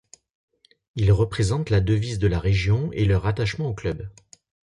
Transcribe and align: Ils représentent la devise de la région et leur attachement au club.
Ils 0.95 1.11
représentent 1.11 1.69
la 1.69 1.79
devise 1.79 2.17
de 2.17 2.25
la 2.25 2.39
région 2.39 2.89
et 2.91 3.05
leur 3.05 3.27
attachement 3.27 3.67
au 3.67 3.75
club. 3.75 4.09